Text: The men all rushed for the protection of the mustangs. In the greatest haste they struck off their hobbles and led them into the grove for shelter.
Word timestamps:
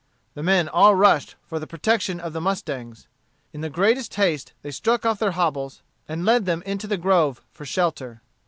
The 0.33 0.41
men 0.41 0.67
all 0.67 0.95
rushed 0.95 1.35
for 1.45 1.59
the 1.59 1.67
protection 1.67 2.19
of 2.19 2.33
the 2.33 2.41
mustangs. 2.41 3.07
In 3.53 3.61
the 3.61 3.69
greatest 3.69 4.15
haste 4.15 4.51
they 4.63 4.71
struck 4.71 5.05
off 5.05 5.19
their 5.19 5.33
hobbles 5.33 5.83
and 6.07 6.25
led 6.25 6.45
them 6.47 6.63
into 6.65 6.87
the 6.87 6.97
grove 6.97 7.43
for 7.51 7.67
shelter. 7.67 8.23